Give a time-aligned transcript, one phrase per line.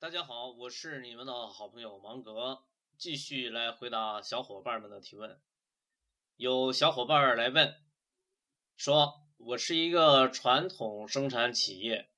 [0.00, 2.62] 大家好，我是你们的好朋友芒格，
[2.96, 5.38] 继续来回答小伙伴们的提问。
[6.36, 7.74] 有小伙伴来问，
[8.78, 12.08] 说我是一个传统生产企业，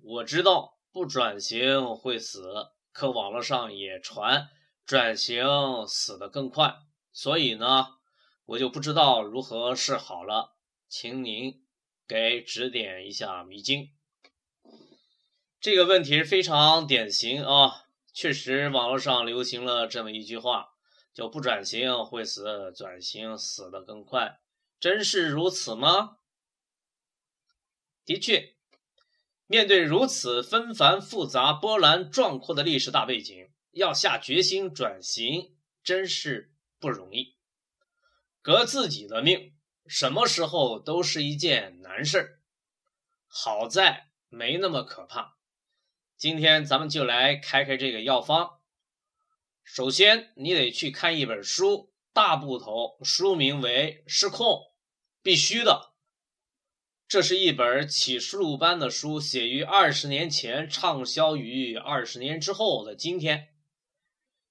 [0.00, 4.48] 我知道不转型会死，可网络上也传
[4.86, 5.44] 转型
[5.88, 6.72] 死得更快，
[7.10, 7.98] 所以呢，
[8.44, 10.56] 我就不知道如何是好了，
[10.86, 11.66] 请您
[12.06, 13.90] 给指点一下迷津。
[15.60, 20.68] 这个问题非常典型啊，确实网络上流行了这么一句话，
[21.12, 24.38] 叫“不转型会死，转型死得更快”，
[24.78, 26.18] 真是如此吗？
[28.04, 28.54] 的确，
[29.48, 37.34] 面对如此纷繁复杂、波澜壮阔的历史大背景，要下决心转型，真是不容易。
[38.42, 39.52] 革自己的命，
[39.88, 42.38] 什么时候都是一件难事儿，
[43.26, 45.36] 好在没那么可怕。
[46.18, 48.58] 今天咱们就来开开这个药方。
[49.62, 54.48] 首先，你得去看一本书，大部头，书名为《失控》，
[55.22, 55.92] 必须的。
[57.06, 63.54] 这是一本启示录般的书，写于二十年前，畅销于二十年之后的今天。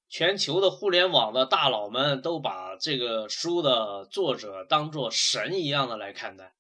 [0.08, 6.56] 全球的互联网的大佬们都把这个书的作者当做神一样的来看待。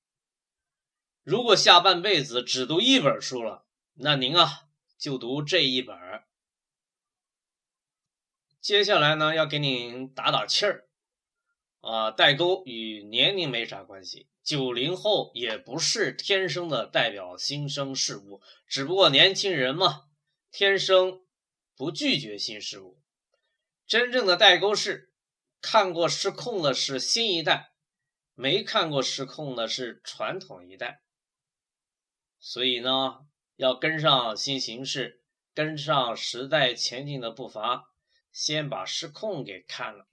[1.23, 4.66] 如果下半辈子只读一本书了，那您啊。
[4.97, 5.95] 就读这一本
[8.59, 10.89] 接下来呢，要给您打打气儿
[11.81, 12.11] 啊！
[12.11, 20.07] 代沟与年龄没啥关系，九零后也不是天生的代表新生事物，只不过年轻人嘛，
[20.51, 21.23] 天生
[21.75, 22.99] 不拒绝新事物。
[23.85, 25.13] 真正的代沟是，
[25.61, 27.71] 看过《失控》的是新一代，
[28.33, 31.03] 没看过《失控》的是传统一代。
[32.39, 33.26] 所以呢。
[33.57, 35.21] 要跟上新形势，
[35.53, 37.89] 跟上时代前进的步伐，
[38.31, 40.07] 先把失控给看了。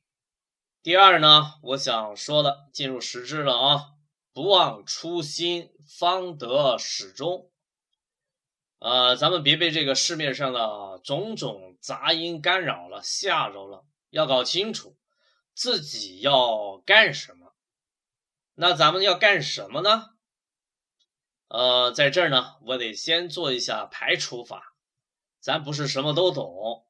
[0.83, 3.85] 第二呢，我想说的进入实质了啊，
[4.33, 7.51] 不忘初心，方得始终。
[8.79, 13.85] 呃，咱们别被这个市面上的种种杂音干扰了，吓着了。
[14.09, 14.97] 要搞清楚
[15.55, 17.55] 自己要干什么。
[18.55, 20.14] 那咱们要干什么呢？
[21.57, 24.75] 呃，在这儿呢，我得先做一下排除法。
[25.39, 26.85] 咱不是什么都懂，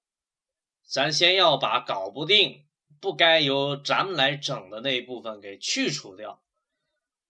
[0.86, 2.64] 咱先要把搞不定、
[2.98, 6.42] 不该由咱们来整的那一部分给去除掉。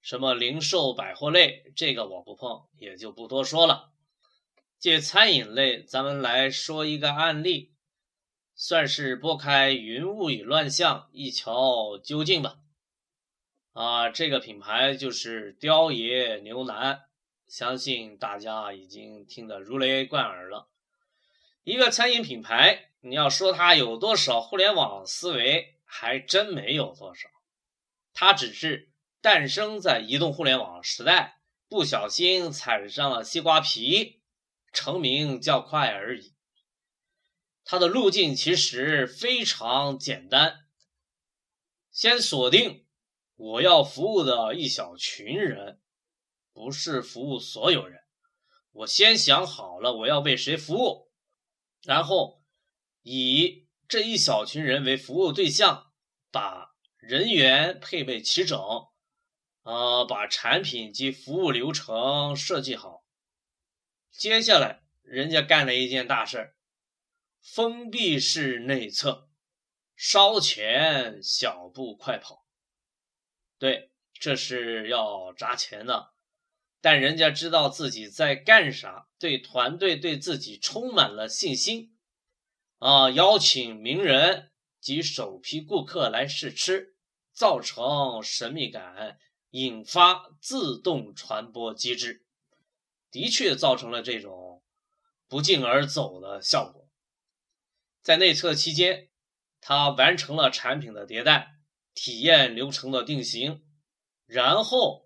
[0.01, 3.91] 什么零售百货类，这个我不碰，也就不多说了。
[4.79, 7.75] 借餐饮类，咱们来说一个案例，
[8.55, 12.59] 算是拨开云雾与乱象，一瞧究竟吧。
[13.73, 17.01] 啊，这个品牌就是雕爷牛腩。
[17.47, 20.69] 相信大家已经听得如雷贯耳了。
[21.63, 27.29] 一个餐饮品牌，你要说它有多少互联网思维，还真没有多少。
[28.13, 34.21] 它只是诞生在移动互联网时代，不小心踩上了西瓜皮，
[34.73, 36.35] 成名较快而已。
[37.65, 40.67] 它的路径其实非常简单，
[41.91, 42.85] 先锁定
[43.37, 45.81] 我要服务的一小群人。
[46.55, 48.01] 不是服务所有人，
[48.71, 51.11] 我先想好了我要为谁服务，
[51.83, 52.43] 然后
[53.03, 55.93] 以这一小群人为服务对象，
[56.31, 58.59] 把人员配备齐整，
[59.65, 63.05] 呃，把产品及服务流程设计好。
[64.13, 66.55] 接下来，人家干了一件大事，
[67.43, 69.29] 封闭式内测，
[69.97, 72.47] 烧钱小步快跑。
[73.59, 76.14] 对，这是要砸钱的。
[76.85, 81.97] 但人家知道自己在干啥，对团队对自己充满了信心，
[82.79, 84.53] 啊，邀请名人
[84.83, 86.95] 及首批顾客来试吃，
[87.33, 89.19] 造成神秘感，
[89.53, 92.27] 引发自动传播机制，
[93.11, 94.63] 的确造成了这种
[95.27, 96.87] 不胫而走的效果。
[98.03, 99.09] 在内测期间，
[99.63, 101.55] 他完成了产品的迭代、
[101.95, 103.65] 体验流程的定型，
[104.27, 105.04] 然后。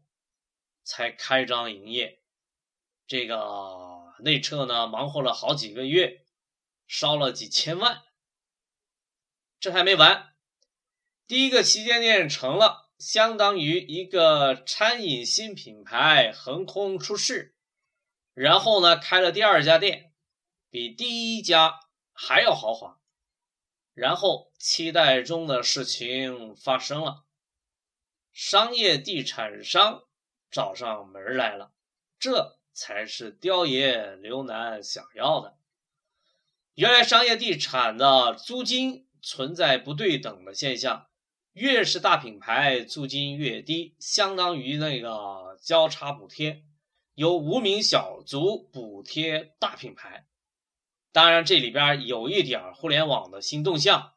[0.88, 2.22] 才开张营业，
[3.06, 6.24] 这个内测呢，忙活了好几个月，
[6.86, 8.04] 烧了几千万。
[9.60, 10.34] 这还没完，
[11.26, 17.54] 第一个旗舰店成了，相当于一个餐饮新品牌横空出世。
[18.32, 20.14] 然后呢，开了第二家店，
[20.70, 21.80] 比第一家
[22.14, 22.98] 还要豪华。
[23.92, 27.26] 然后期待中的事情发生了，
[28.32, 30.07] 商业地产商。
[30.50, 31.72] 找上门来了，
[32.18, 35.56] 这才是雕爷刘楠想要的。
[36.74, 41.08] 原来商业地产的租金存在不对等的现象，
[41.52, 46.62] 越是大品牌，租金越低，相当于那个交叉补贴，
[47.14, 50.26] 由无名小卒补贴大品牌。
[51.10, 54.12] 当然，这里边有一点互联网的新动向，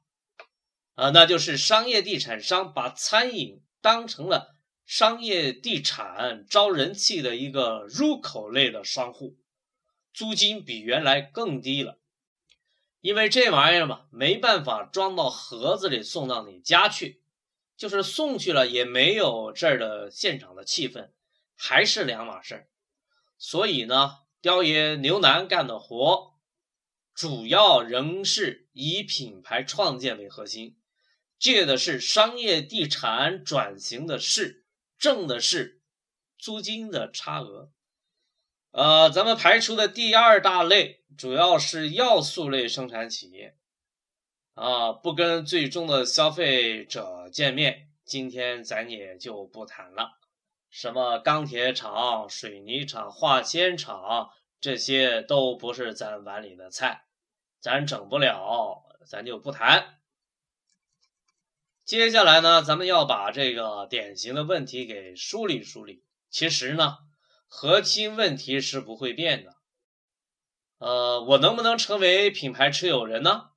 [0.94, 4.51] 啊，那就是商业地产商把餐饮当成了
[4.94, 9.38] 商业地产招人气的一个入口类的商户，
[10.14, 11.98] 租金比原来更低了，
[13.00, 17.22] 因为这玩意儿嘛，没办法装到盒子里送到你家去，
[17.78, 21.12] 就是送去了也没有这儿的现场的气氛，
[21.56, 22.68] 还是两码事儿。
[23.38, 26.34] 所以呢，雕爷牛腩干的活。
[27.14, 30.76] 主要仍是以品牌创建为核心，
[31.40, 34.61] 借的是商业地产转型的势，
[35.02, 35.82] 挣的是
[36.38, 37.72] 租金的差额。
[38.72, 43.58] 呃，咱们排除的第二大类主要是要素类生产企业，
[44.54, 50.20] 啊，不跟最终的消费者见面，今天咱也就不谈了。
[50.70, 54.30] 什么钢铁厂、水泥厂、化纤厂。
[54.62, 57.06] 这些都不是咱碗里的菜，
[57.60, 60.01] 咱整不了，咱就不谈。
[61.92, 66.06] 接下来呢，咱们要把这个典型的问题给梳理梳理。
[66.30, 67.00] 其实呢，
[67.48, 69.58] 核心问题是不会变的。
[70.78, 73.50] 呃，我能不能成为品牌持有人呢？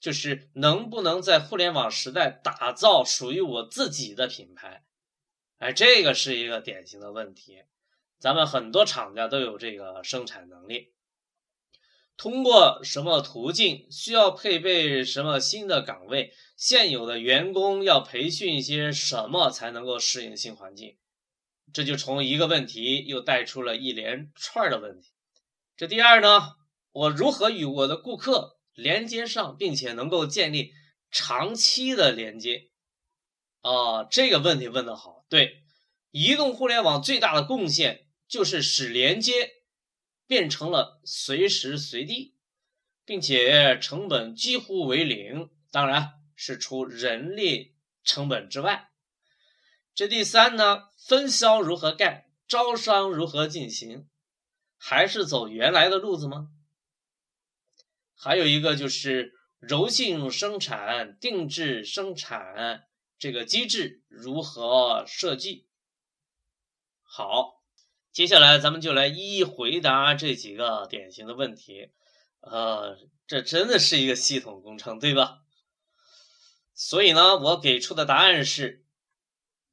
[0.00, 4.84] 就是能不能在互联网时代打造属于我自己的品牌？
[5.56, 7.62] 哎，这个是一个典型的问题。
[8.18, 10.92] 咱们很多厂家都有这个生产能力，
[12.16, 20.96] 通过什么途径需要配备什么新的岗位，现有的员工要培训一些什么才能够适应新环境？
[21.72, 25.08] 这就从一个问题又带出了一连串的问题。
[25.76, 26.52] 这第二呢，
[26.92, 30.72] 我如何与我的顾客连接上，并且能够建立
[31.10, 32.70] 长期的连接？
[33.60, 35.24] 啊，这个问题问得好。
[35.28, 35.62] 对，
[36.10, 38.06] 移动互联网最大的贡献。
[38.28, 39.50] 就是使连接
[40.32, 42.34] 变成了随时随地，
[43.04, 48.90] 并且成本几乎为零，当然是除人力成本之外。
[49.94, 54.08] 这第三呢，分销如何干，招商如何进行，
[54.78, 56.48] 还是走原来的路子吗？
[58.14, 62.88] 还有一个就是柔性生产、定制生产
[63.18, 65.66] 这个机制如何设计？
[67.02, 67.61] 好。
[68.12, 71.90] 接下来，咱们就来一一回答这几个典型的问题。
[72.40, 75.40] 呃，这真的是一个系统工程，对吧？
[76.74, 78.84] 所以呢，我给出的答案是：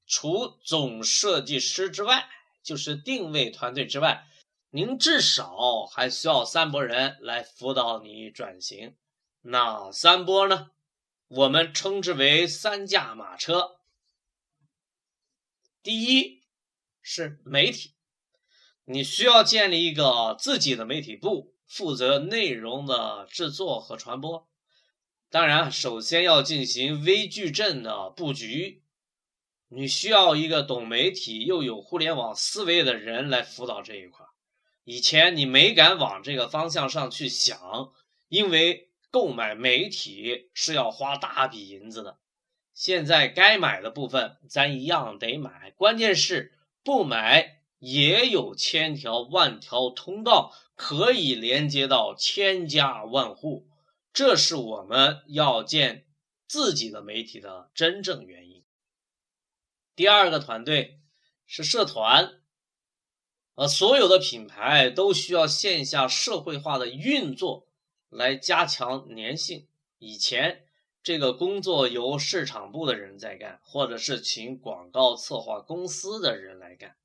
[0.08, 2.30] 除总设计师之外，
[2.64, 4.26] 就是定位团队之外，
[4.70, 8.96] 您至少还需要三拨人来辅导你转型。
[9.42, 10.72] 哪三波呢？
[11.28, 13.80] 我们称之为三驾马车。
[15.84, 16.42] 第一
[17.02, 17.96] 是媒体。
[18.92, 24.50] 你需要建立一个自己的媒体部，负责内容的制作和传播。
[25.30, 28.82] 当然，首先要进行微矩阵的布局。
[29.68, 34.26] 你需要一个懂媒体又有互联网思维的人来辅导这一块。
[34.84, 37.92] 以前你没敢往这个方向上去想，
[38.28, 42.18] 因为购买媒体是要花大笔银子的。
[42.74, 47.59] 现在该买的部分咱一样得买，关键是不买。
[47.80, 53.68] 也有千条万条通道可以连接到千家万户，
[54.14, 56.06] 这是我们要建
[56.48, 58.64] 自己的媒体的真正原因。
[59.96, 61.02] 第二个团队
[61.46, 62.42] 是社团，
[63.56, 67.68] 呃，所有的品牌都需要线下社会化的运作
[68.10, 69.68] 来加强粘性。
[69.98, 70.66] 以前
[71.04, 76.96] 这个工作由市场部的人在干，或者是请广告策划公司的人来干。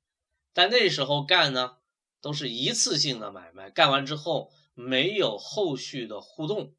[0.55, 1.79] 但那时候干呢，
[2.21, 6.73] 都是一次性的买卖，干完之后没有后续的互动。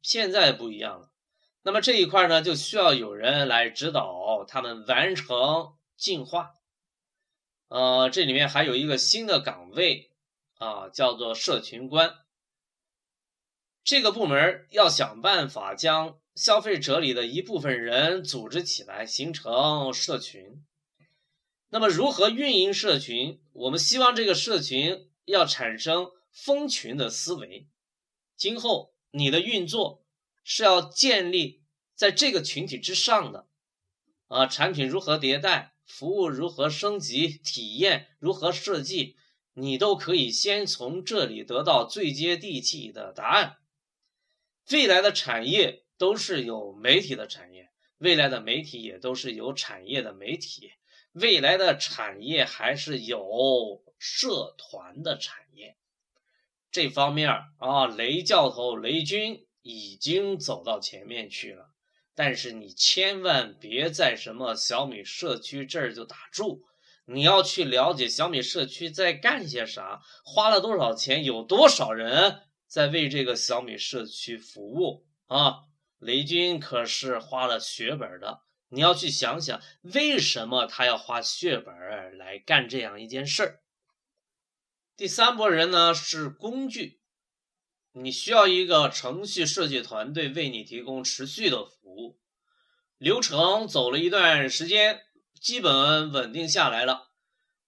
[0.00, 1.12] 现在不一样了，
[1.60, 6.54] 那么这一块呢，就需要有人来指导他们完成进化。
[7.68, 10.10] 呃，这里面还有一个新的岗位
[10.54, 12.16] 啊，叫做社群官。
[13.84, 20.64] 这个部门要想办法将消费者里的一部分人组织起来，形成社群。
[21.74, 23.40] 那么如何运营社群？
[23.54, 27.66] 我们希望这个社群要产生蜂群的思维。
[28.36, 30.04] 今后你的运作
[30.44, 31.62] 是要建立
[31.94, 33.48] 在这个群体之上的。
[34.28, 39.16] 啊，产品如何迭代，服务如何升级，体验如何设计，
[39.54, 43.56] 你都可以先从这里得到最接地气的答案。
[44.70, 50.72] 未来的产业都是有媒体的产业，未来的媒体也都是有产业的媒体，
[51.12, 55.76] 未来的产业还是有社团的产业。
[56.70, 61.68] 这方面啊，雷教头雷军已经走到前面去了。
[62.14, 66.62] 但是你千万别在什么小米社区这儿就打住，
[67.06, 75.60] 你要去了解小米社区在干些啥，花了多少钱，有多少人在为这个小米社区服务啊？
[75.98, 78.40] 雷军可是花了血本的，
[78.74, 81.74] 你要去想想，为什么他要花血本
[82.16, 83.60] 来干这样一件事儿？
[84.96, 87.02] 第三波人呢是工具。
[87.92, 92.18] 你需要一个程序设计团队为你提供持续的服务，
[92.96, 95.02] 流程走了一段时间，
[95.38, 97.10] 基本稳定下来了。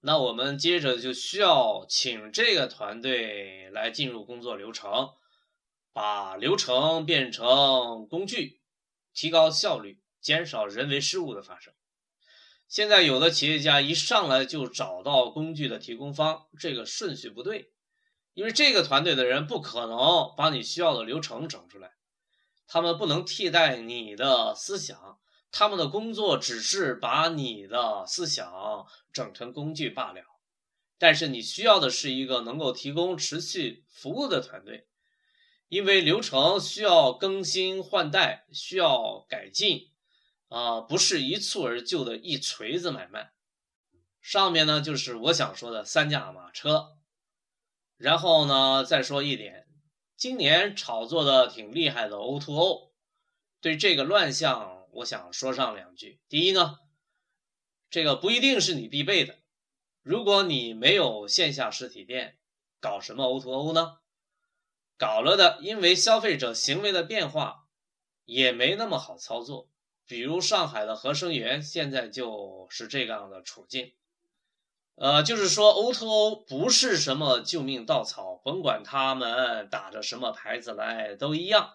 [0.00, 5.10] 那我们接着就需要请这个团队来进入工作流程，
[5.92, 8.62] 把流程变成工具，
[9.12, 11.72] 提高效率，减少人为失误的发生。
[12.66, 17.72] 现在有的企业家一上来就找到工具的提供方，这个顺序不对。
[18.32, 21.92] 因为这个团队的人不可能把你需要的流程整出来，
[22.66, 25.20] 他们不能替代你的思想，
[25.52, 30.22] 他们的工作只是把你的思想整成工具罢了。
[30.98, 34.88] 但是你需要的是一个能够提供持续服务的团队，
[35.68, 39.92] 因为流程需要更新换代，需要改进，
[40.48, 43.32] 啊，不是一蹴而就的一锤子买卖。
[44.20, 46.96] 上面呢，就是我想说的三驾马车。
[47.96, 49.66] 然后呢，再说一点，
[50.16, 52.92] 今年炒作的挺厉害的 O2O，
[53.60, 56.20] 对这个乱象，我想说上两句。
[56.28, 56.78] 第一呢，
[57.90, 59.38] 这个不一定是你必备的。
[60.02, 62.38] 如果你没有线下实体店，
[62.80, 63.98] 搞什么 O2O 呢？
[64.96, 67.68] 搞了的，因为消费者行为的变化
[68.24, 69.70] 也没那么好操作。
[70.06, 73.92] 比如上海的合生元，现在就是这样的处境。
[74.96, 81.74] 呃，就是说，O2O 不是什么救命稻草，甭管他们打着什么牌子来，都一样。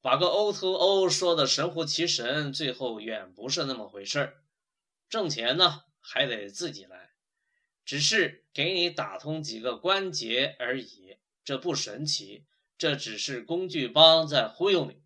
[0.00, 4.42] 把个 O2O 说的神乎其神，最后远不是那么回事儿。
[5.08, 7.12] 挣钱呢，还得自己来，
[7.84, 12.44] 只是给你打通几个关节而已，这不神奇，
[12.76, 15.00] 这只是工具帮在忽悠你。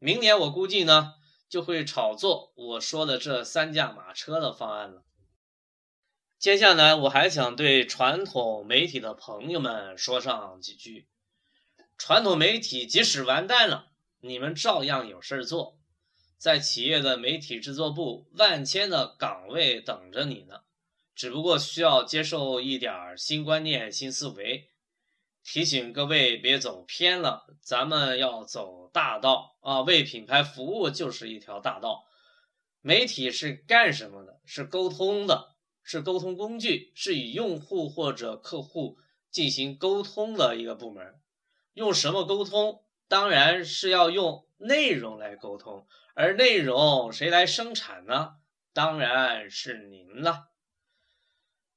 [0.00, 1.14] 明年我估计呢，
[1.54, 5.04] 就会炒作我说的这三驾马车的方案了。
[6.36, 11.06] 接下来，我还想对传统媒体的朋友们说上几句：
[11.96, 15.78] 传统媒体即使完蛋了，你们照样有事做，
[16.36, 20.62] 在企业的媒体制作部，万千的岗位等着你呢。
[21.14, 24.70] 只不过需要接受一点新观念、新思维。
[25.44, 29.82] 提醒各位别走偏了，咱们要走大道啊！
[29.82, 32.06] 为品牌服务就是一条大道。
[32.80, 34.40] 媒体是干什么的？
[34.46, 35.54] 是沟通的。
[35.86, 38.96] 是沟通工具，是与用户或者客户
[39.30, 41.20] 进行沟通的一个部门。
[41.74, 42.82] 用什么沟通？
[43.06, 45.86] 当然是要用内容来沟通。
[46.14, 48.36] 而内容谁来生产呢？
[48.72, 50.48] 当然是您了。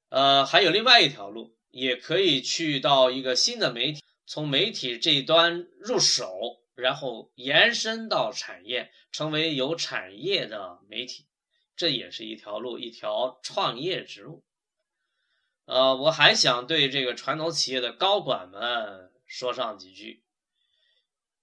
[0.08, 11.28] 呃，还有另外一条路，也可以去到一个新的媒体，从媒体这一端入手，然后延伸到产业，成为有产业的媒体。
[11.76, 14.44] 这也是一条路，一条创业之路。
[15.66, 20.24] 呃，我还想对这个传统企业的高管们说上几句：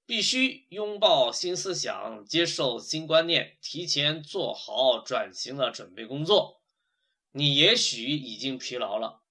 [0.04, 6.60] 必须拥抱新思想，接受新观念，提前做好转型的准备工作。
[7.30, 9.23] 你也许已经疲劳了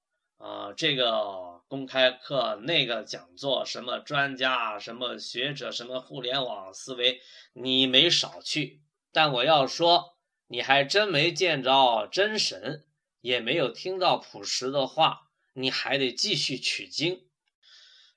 [0.43, 7.21] 啊，这个公开课、那个讲座、什么专家、什么学者、什么互联网思维，
[7.53, 8.81] 你没少去。
[9.11, 10.11] 但我要说。
[10.47, 12.85] 你还真没见着真神，
[13.21, 17.25] 也没有听到朴实的话，你还得继续取经，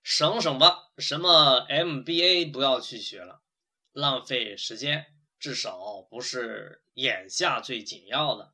[0.02, 0.90] 省省吧。
[0.98, 3.40] 什么 MBA 不要去学了，
[3.92, 5.06] 浪费时间，
[5.38, 8.52] 至少不是眼下最紧要的，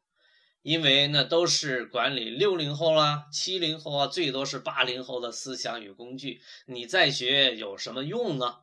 [0.62, 8.60] 因为那都是管理六零后啦、七零后啊，最多是八零后的思想与工具，你再学有什么用呢？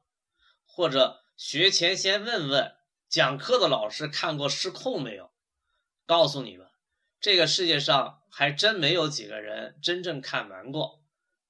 [0.66, 2.76] 或者学前先问问。
[3.10, 5.32] 讲课的老师看过《失控》没有？
[6.06, 6.68] 告诉你们，
[7.20, 11.02] 这个世界上还真没有几个人真正看完过。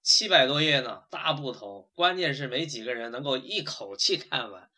[0.02, 4.70] 七百多页呢，大部头，关键是没几个人能够一口气看完。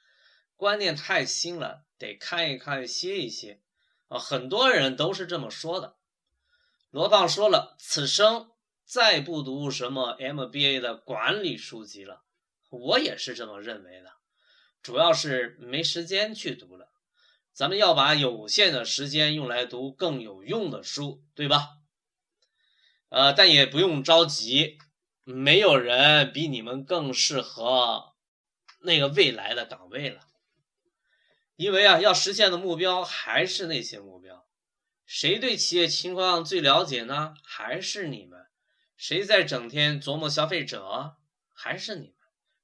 [0.55, 3.60] 观念太新了，得看一看，歇一歇。
[4.11, 5.95] 啊，很多人都是这么说的。
[6.89, 8.51] 罗胖说了，此生
[8.83, 12.21] 再不读什么 MBA 的管理书籍了。
[12.69, 14.11] 我也是这么认为的，
[14.81, 16.89] 主要是没时间去读了。
[17.53, 21.77] 咱们要把有限的时间用来读更有用的书，对吧？
[23.07, 24.77] 呃，但也不用着急，
[25.23, 28.11] 没有人比你们更适合
[28.81, 30.19] 那个未来的岗位了。
[31.61, 34.47] 因为啊，要实现的目标还是那些目标。
[35.05, 37.35] 谁对企业情况最了解呢？
[37.43, 38.47] 还是你们。
[38.97, 41.17] 谁在整天琢磨消费者？
[41.53, 42.15] 还是你们。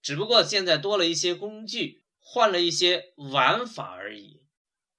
[0.01, 4.41] 只不过现在多了一些工具，换了一些玩法而已。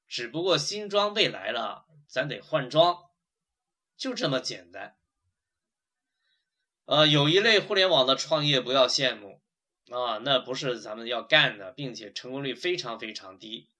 [0.07, 2.97] 只不过新装备来了，咱得换装，
[3.97, 4.97] 就这么简单。
[6.85, 9.43] 呃，有一类互联网的创业不要羡慕
[9.91, 13.71] 啊，那不是咱们要干的，并且成功率非常非常低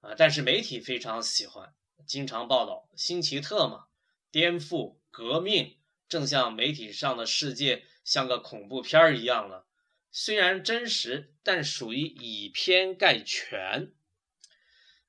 [0.00, 0.14] 啊。
[0.16, 1.74] 但是媒体非常喜欢，
[2.06, 3.86] 经常报道新奇特嘛，
[4.30, 9.66] 颠覆、革命，正像媒体上的世界像个恐怖片一样了。
[10.10, 13.92] 虽然真实，但属于以偏概全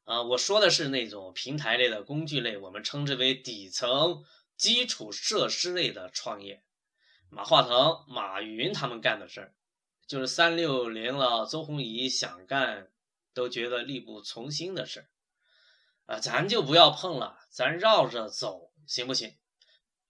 [0.03, 0.22] 啊。
[0.24, 4.25] 我说的是那种平台类的工具类，我们称之为底层
[4.58, 6.63] 基础设施类的创业。
[7.29, 9.53] 马化腾、马云他们干的事儿，
[10.08, 12.89] 就是三六零了，周鸿祎想干
[13.38, 15.08] 都觉得力不从心的事儿，
[16.15, 19.38] 啊，咱就不要碰了，咱绕着走行不行？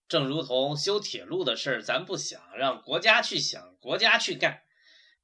[0.08, 4.64] 正如同修铁路的事儿，咱不想让国家去想，国家去干，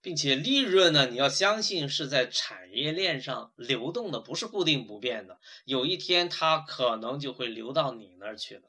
[0.01, 8.63] 并且利润呢，你要相信是在产业链上流动的，不是固定不变的，有一天它可能就会流到你那儿去了，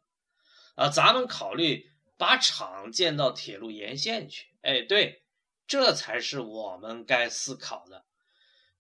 [0.77, 1.91] 啊，咱们考虑。
[2.17, 5.25] 把厂建到铁路沿线去，哎，对，
[5.67, 8.05] 这才是我们该思考的。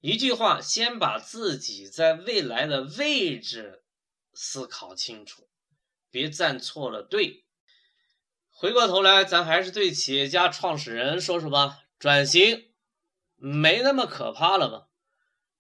[0.07, 3.85] 一句话，先把自己在未来的位置
[4.35, 5.49] 思考清楚，
[6.11, 7.47] 别站错了队。
[8.51, 11.79] 回过头来，咱还是对企业家创始人说说吧。
[11.99, 12.67] 转型
[13.37, 14.89] 没那么可怕了吧？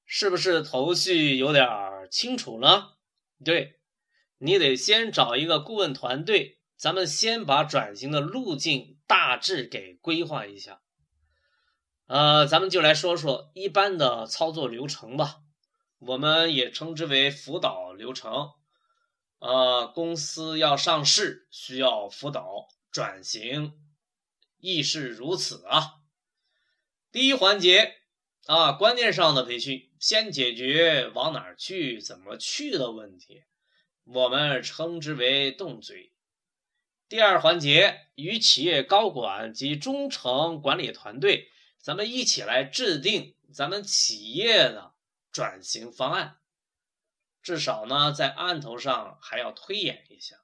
[0.04, 1.66] 是不是头绪有点
[2.10, 2.98] 清楚了？
[3.42, 3.80] 对，
[4.36, 6.60] 你得先找一个顾问团队。
[6.76, 10.82] 咱们先把转型的路径大致给规划一下，
[12.06, 15.40] 呃，咱们就来说说一般的操作流程吧，
[15.98, 18.50] 我们也称之为辅导流程。
[19.38, 23.72] 呃，公司要上市需要辅导，转型
[24.58, 25.94] 亦是如此啊。
[27.10, 27.96] 第一环节
[28.46, 33.44] 啊，观念上的培训，先解决往哪儿去、怎么去的问题，
[34.04, 36.12] 我们称之为动嘴。
[37.08, 41.48] 第二环节，与企业高管及中层管理团队，
[41.84, 44.94] 咱们一起来制定咱们企业的
[45.30, 46.38] 转型方案。
[47.42, 50.36] 至少呢，在案头上还要推演一下。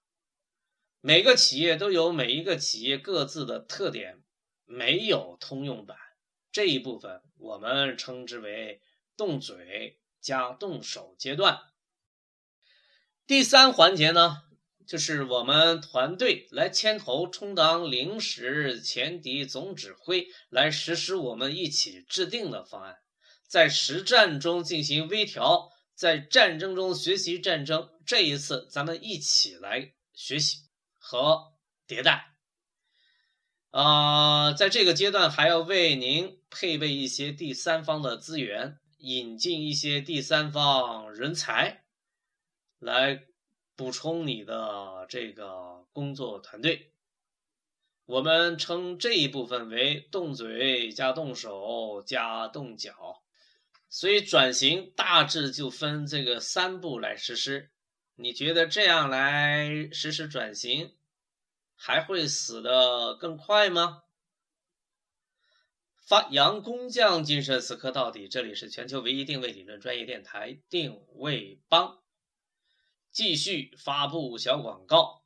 [1.00, 4.22] 每个企业都有每一个企业各自的特点，
[4.66, 5.96] 没有通用版。
[6.52, 8.82] 这一部分我们称之为
[9.16, 11.62] 动嘴加动手阶段。
[13.26, 14.42] 第三环节呢？
[14.90, 22.96] 就是我们团队来牵头充当临时前敌总指挥，来实施我们一起制定的方案，
[23.46, 27.88] 在实战中进行微调，在战争中学习战争。
[28.04, 30.58] 这一次，咱们一起来学习
[30.98, 31.52] 和
[31.86, 32.34] 迭代。
[33.70, 41.84] 啊，在这个阶段还要为您配备一些第三方的资源，引进一些第三方人才
[42.80, 43.29] 来。
[43.80, 46.92] 补充你的这个工作团队，
[48.04, 53.22] 我们称这一部分为动嘴加动手加动脚，
[53.88, 57.70] 所以转型大致就分这个三步来实施。
[58.16, 60.94] 你觉得这样来实施转型，
[61.74, 64.02] 还会死得更快吗？
[66.06, 68.28] 发扬工匠精神，死磕到底。
[68.28, 71.99] 这里是全球唯一定位理论专业电台，定位帮。
[73.10, 75.24] 继续发布小广告。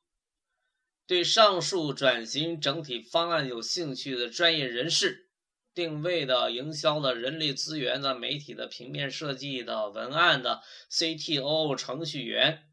[1.07, 5.29] 对上述转型整体方案有兴趣的专业人士，
[5.75, 12.71] 定位的、营销的、人力资源的、媒体的、平面设计的、文案的、CTO、程序员，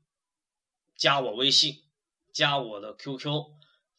[0.95, 1.83] 加我微信，
[2.31, 3.47] 加我的 QQ，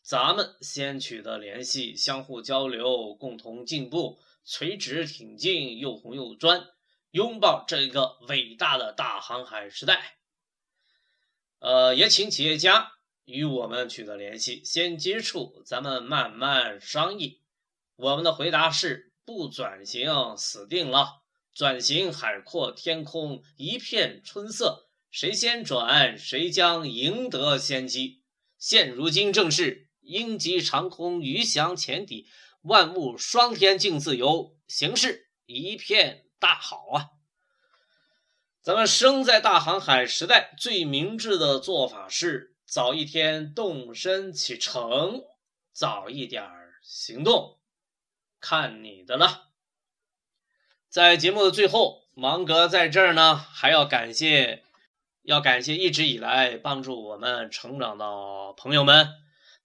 [0.00, 6.68] 咱们先取得联系，相互交流，共同进步，垂直挺进，又红又专，
[7.10, 10.21] 拥抱这个伟大的大航海时代。
[11.62, 12.90] 呃，也请企业家
[13.24, 17.40] 与我们取得联系，先接触，咱们慢慢商议。
[17.94, 21.22] 我们的回答是：不转型死定了，
[21.54, 28.22] 转型海阔天空，一片春色，谁先转，谁将赢得先机。
[28.58, 32.26] 现如今正是鹰击长空，鱼翔浅底，
[32.62, 37.21] 万物霜天竞自由，形势一片大好啊！
[38.62, 45.24] 咱们生在大航海时代，最明智的做法是早一天动身启程，
[45.72, 46.48] 早一点
[46.80, 47.58] 行动，
[48.38, 49.48] 看你的了。
[50.88, 54.62] 在节目的最后，芒格在这儿呢，还要感谢，
[55.22, 59.08] 要感谢一直以来帮助我们成长的朋友们，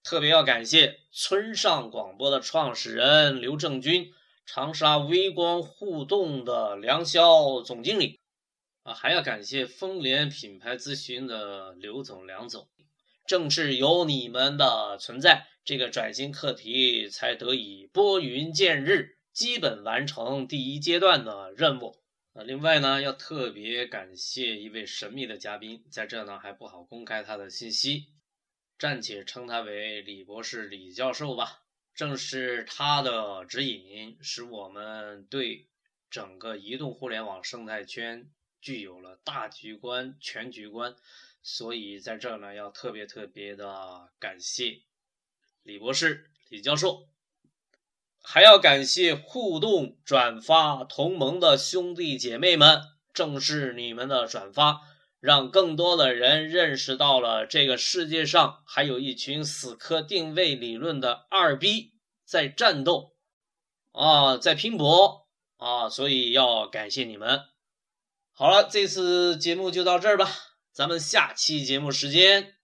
[0.02, 4.12] 特别要感谢村上广播的创始人刘正军，
[4.44, 8.17] 长沙微光互动的梁霄总经理，
[8.88, 12.70] 啊，还要感谢丰联品牌咨询的刘总、梁总，
[13.26, 19.18] 正是有你们的存在，这个转型课题才得以拨云见日。
[19.30, 22.00] 基本完成第一阶段的任务
[22.32, 22.42] 啊！
[22.42, 28.06] 另外呢，要特别感谢一位神秘的嘉宾，在这呢还不好公开他的信息，
[28.78, 31.62] 暂且称他为李博士、李教授吧。
[31.94, 35.68] 正是他的指引，使我们对
[36.10, 38.30] 整个移动互联网生态圈
[38.68, 40.94] 具有了大局观、全局观。
[41.42, 44.82] 所以在这呢，要特别特别的感谢
[45.62, 47.08] 李博士、李教授。
[48.22, 52.82] 还要感谢互动转发同盟的兄弟姐妹们，
[53.14, 54.82] 正是你们的转发，
[55.18, 61.94] 让更多的人认识到了这个世界上还有一群死磕定位理论的二逼
[62.26, 63.14] 在战斗，
[63.92, 65.26] 啊，在拼搏
[65.56, 67.40] 啊，所以要感谢你们。
[68.40, 70.30] 好了，这次节目就到这儿吧，
[70.72, 72.54] 咱们下期节目时间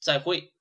[0.00, 0.51] 再会。